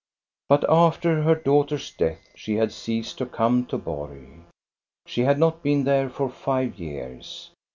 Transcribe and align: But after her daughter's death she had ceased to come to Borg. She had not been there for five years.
But 0.49 0.67
after 0.67 1.21
her 1.21 1.35
daughter's 1.35 1.91
death 1.91 2.29
she 2.33 2.55
had 2.55 2.71
ceased 2.73 3.19
to 3.19 3.27
come 3.27 3.67
to 3.67 3.77
Borg. 3.77 4.41
She 5.05 5.21
had 5.21 5.37
not 5.37 5.61
been 5.61 5.83
there 5.83 6.09
for 6.09 6.27
five 6.27 6.79
years. 6.79 7.51